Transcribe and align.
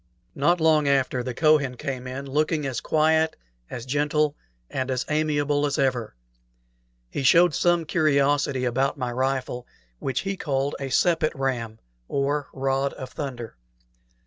Not 0.33 0.59
long 0.59 0.87
after, 0.87 1.21
the 1.21 1.35
Kohen 1.35 1.77
came 1.77 2.07
in, 2.07 2.25
looking 2.25 2.65
as 2.65 2.81
quiet, 2.81 3.35
as 3.69 3.85
gentle, 3.85 4.35
and 4.67 4.89
as 4.89 5.05
amiable 5.09 5.63
as 5.63 5.77
ever. 5.77 6.15
He 7.11 7.21
showed 7.21 7.53
some 7.53 7.85
curiosity 7.85 8.65
about 8.65 8.97
my 8.97 9.11
rifle, 9.11 9.67
which 9.99 10.21
he 10.21 10.37
called 10.37 10.75
a 10.79 10.89
sepet 10.89 11.35
ram, 11.35 11.77
or 12.07 12.47
"rod 12.51 12.93
of 12.93 13.11
thunder." 13.11 13.55